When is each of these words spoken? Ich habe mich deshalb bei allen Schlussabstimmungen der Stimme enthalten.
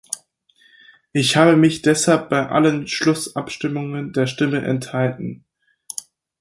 Ich 1.13 1.35
habe 1.37 1.55
mich 1.55 1.83
deshalb 1.83 2.27
bei 2.31 2.49
allen 2.49 2.87
Schlussabstimmungen 2.87 4.13
der 4.13 4.25
Stimme 4.25 4.63
enthalten. 4.63 5.45